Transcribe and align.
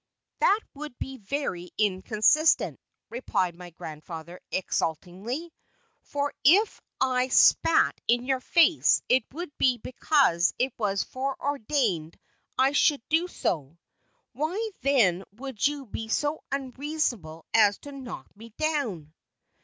"That 0.39 0.61
would 0.73 0.97
be 0.97 1.17
very 1.17 1.69
inconsistent," 1.77 2.79
replied 3.11 3.53
my 3.55 3.69
grandfather, 3.69 4.39
exultingly; 4.49 5.53
"for 6.01 6.33
if 6.43 6.81
I 6.99 7.27
spat 7.27 8.01
in 8.07 8.25
your 8.25 8.39
face 8.39 9.03
it 9.09 9.25
would 9.31 9.55
be 9.59 9.77
because 9.77 10.55
it 10.57 10.73
was 10.79 11.03
foreordained 11.03 12.17
I 12.57 12.71
should 12.71 13.07
do 13.09 13.27
so: 13.27 13.77
why 14.33 14.71
then 14.81 15.23
would 15.33 15.67
you 15.67 15.85
be 15.85 16.07
so 16.07 16.41
unreasonable 16.51 17.45
as 17.53 17.77
to 17.81 17.91
knock 17.91 18.35
me 18.35 18.49
down?" 18.57 19.13